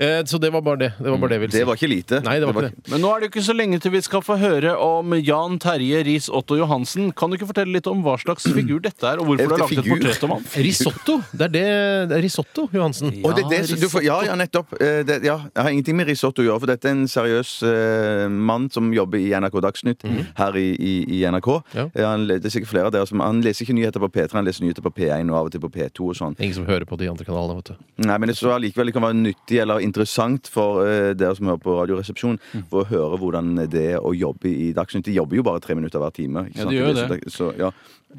[0.00, 0.88] Eh, Så det var bare det.
[0.98, 1.58] Det var bare det jeg ville si.
[1.60, 2.20] Det var ikke lite.
[2.24, 2.90] Nei, det var ikke det.
[2.92, 5.58] Men nå er det jo ikke så lenge til vi skal få høre om Jan
[5.60, 7.10] Terje Riis-Otto Johansen.
[7.12, 9.60] Kan du ikke fortelle litt om hva slags figur dette er, og hvorfor du har
[9.64, 9.98] laget et Figur?
[10.00, 10.46] portrett om han?
[10.70, 11.18] Risotto.
[11.36, 11.64] Det er det,
[12.10, 13.12] det er risotto, Johansen.
[13.24, 14.72] Og det, er det, som- du får, ja, ja, nettopp.
[14.80, 17.52] Eh, Det, ja, jeg har ingenting med risotto å gjøre, for dette er en seriøs
[17.68, 20.04] eh, mann som jobber i NRK Dagsnytt
[20.38, 21.50] her i, i, i NRK.
[21.76, 21.86] Ja.
[21.94, 24.32] Eh, Han, det er sikkert flere av dere som Han leser ikke nyheter på P3,
[24.32, 26.36] han leser nyheter på P1 og av og til på P2 og sånn.
[26.40, 27.84] Ingen som hører på de andre kanalene, vet du.
[28.08, 31.50] Nei, men jeg tror allikevel det kan være nyttig eller interessant for eh, dere som
[31.50, 32.38] hører på Radioresepsjon,
[32.70, 35.04] for å høre hvordan det er å jobbe i Dagsnytt.
[35.10, 36.46] De jobber jo bare tre minutter hver time.
[36.48, 36.70] ikke Ja, sant?
[36.70, 37.20] de gjør Så det.
[37.36, 37.70] Så, ja.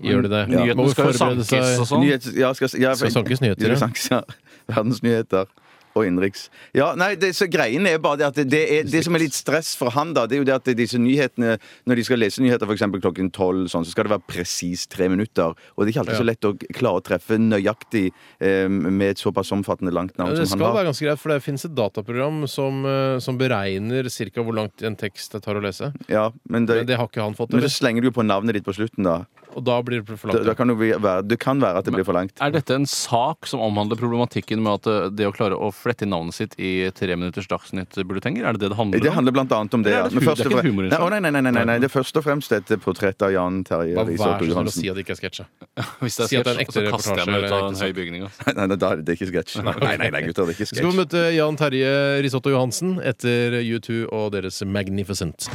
[0.01, 0.43] Gjør de det?
[0.51, 2.05] Nyhetene Må skal jo forberede sankes seg- og sånn.
[2.05, 3.89] Nyhets, ja, skal, ja, Skal sankes nyheter, Ja, ja.
[4.11, 4.21] ja.
[4.75, 5.45] Verdensnyheter.
[5.95, 6.45] Og innenriks.
[6.77, 9.25] Ja, nei, det, så greien er bare det at det, det, er, det som er
[9.25, 11.57] litt stress for han, da, det er jo det at disse nyhetene
[11.89, 12.85] Når de skal lese nyheter f.eks.
[13.01, 15.51] klokken tolv, sånn, så skal det være presis tre minutter.
[15.75, 16.21] Og det er ikke alltid Ja.
[16.21, 18.05] så lett å klare å treffe nøyaktig
[18.39, 20.71] eh, med et såpass omfattende langt navn ja, som han har.
[20.71, 24.41] Det skal være ganske greit, for det finnes et dataprogram som, eh, som beregner ca.
[24.41, 25.91] hvor langt en tekst det tar å lese.
[26.07, 27.51] Ja, men det, Men det har ikke han fått.
[27.51, 29.25] men så slenger du jo på navnet ditt på slutten, da.
[29.51, 30.45] Og da blir det for langt.
[30.47, 32.31] da kan det, være, det kan være at det blir for langt.
[32.39, 36.05] Er dette en sak som omhandler problematikken med at eh, det å klare å flette
[36.05, 38.45] inn navnet sitt i tre minutters Dagsnytt-bulletenger?
[38.47, 39.05] Er det det det handler om?
[39.05, 40.03] Det handler blant annet om det, ja.
[40.07, 42.25] det det er ikke fre- Nei, nei, nei, nei, nei, nei, det er først og
[42.25, 44.37] fremst et portrett av Jan Terje Bare Johansen.
[44.37, 45.43] vær så snill å si at det ikke er sketsj.
[46.05, 47.61] Hvis det er Si at det er en så ekte kaster jeg meg ut reportasje,
[47.61, 48.25] av en høy bygning.
[48.51, 49.59] Nei, nei, da er det det er ikke sketsj.
[49.67, 50.81] Nei, nei, nei, gutter, det er ikke sketsj.
[50.81, 51.93] skal vi møte Jan Terje
[52.25, 55.49] Risotto Johansen etter U2 og deres Magnificent.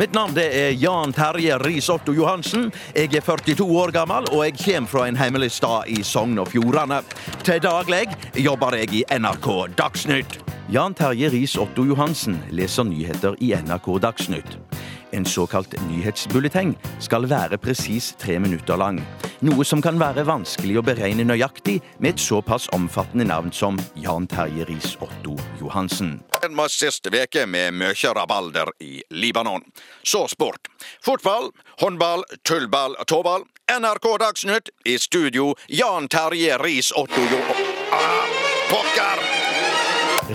[0.00, 2.70] Mitt navn er Jan Terje Riis-Otto Johansen.
[2.96, 6.48] Jeg er 42 år gammel, og jeg kommer fra en hemmelig stad i Sogn og
[6.48, 7.02] Fjordane.
[7.44, 10.38] Til daglig jobber jeg i NRK Dagsnytt.
[10.72, 14.56] Jan Terje Riis-Otto Johansen leser nyheter i NRK Dagsnytt.
[15.12, 19.02] En såkalt nyhetsbulleteng skal være presis tre minutter lang.
[19.40, 24.26] Noe som kan være vanskelig å beregne nøyaktig med et såpass omfattende navn som Jan
[24.28, 26.18] Terje Riis-Otto Johansen.
[26.44, 29.64] Var siste veke med mye rabalder i Libanon.
[30.04, 30.68] Så sport.
[31.00, 31.48] Fotball,
[31.80, 33.48] håndball, tullball, tåball.
[33.72, 34.68] NRK Dagsnytt.
[34.84, 37.40] I studio Jan Terje Riis-Otto Jo...
[37.96, 38.28] Ah,
[38.68, 39.24] pokker!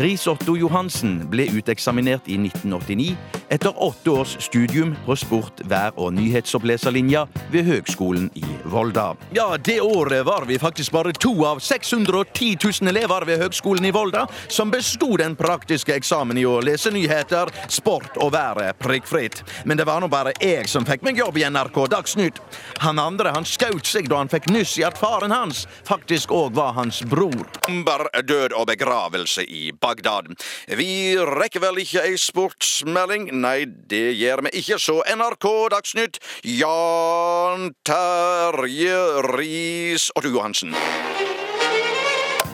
[0.02, 7.26] Riis-Otto Johansen ble uteksaminert i 1989 etter åtte års studium på sport-, vær- og nyhetsoppleserlinja
[7.52, 9.16] ved Høgskolen i Volda.
[9.36, 13.92] Ja, det året var vi faktisk bare to av 610 000 elever ved Høgskolen i
[13.92, 19.44] Volda som besto den praktiske eksamen i å lese nyheter, sport og været prikkfritt.
[19.66, 22.42] Men det var nå bare jeg som fikk meg jobb i NRK Dagsnytt.
[22.84, 26.56] Han andre han skaut seg da han fikk nyss i at faren hans faktisk òg
[26.58, 27.46] var hans bror.
[27.66, 30.34] Bomber, død og begravelse i Bagdad.
[30.78, 33.30] Vi rekker vel ikke ei sportsmelding?
[33.36, 39.00] Nei, det gjør vi ikke, så NRK Dagsnytt, Jan Terje
[39.36, 40.76] Riis-Otto Johansen.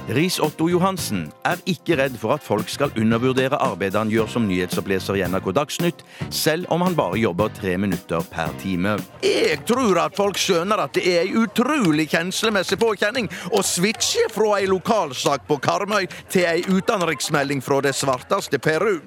[0.10, 5.20] Riis-Otto Johansen er ikke redd for at folk skal undervurdere arbeidet han gjør som nyhetsoppleser
[5.20, 6.02] i NRK Dagsnytt,
[6.34, 8.96] selv om han bare jobber tre minutter per time.
[9.22, 14.58] Jeg tror at folk skjønner at det er ei utrolig kjenslemessig påkjenning å switche fra
[14.58, 19.04] ei lokalsak på Karmøy til ei utenriksmelding fra det svarteste Peru.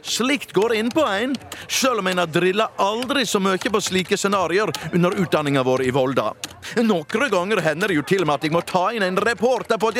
[0.00, 1.36] Slikt går inn på en,
[1.68, 5.92] selv om en har drilla aldri så mye på slike scenarioer under utdanninga vår i
[5.92, 6.32] Volda.
[6.80, 9.78] Noen ganger hender det jo til og med at jeg må ta inn en reporter
[9.80, 9.92] på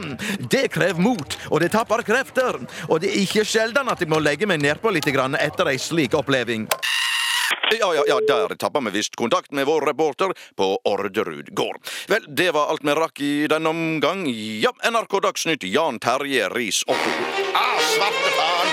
[0.00, 0.48] direkten.
[0.50, 2.58] Det krever mot, og det tapper krefter.
[2.88, 6.14] Og det er ikke sjelden at jeg må legge meg nedpå litt etter ei slik
[6.14, 6.68] oppleving.
[7.80, 11.80] Ja, ja, ja, der tapper vi visst kontakt med vår reporter på Orderud gård.
[12.08, 14.26] Vel, det var alt vi rakk i denne omgang.
[14.28, 17.10] Ja, NRK Dagsnytt, Jan Terje Riis-Otto.
[17.54, 18.63] Ah, svarte faen!